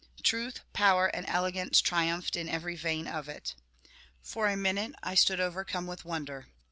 [0.23, 3.53] Truth, power, and elegance triumphed in every vein of it.
[4.23, 6.47] For a minute I stood overcome with wonder.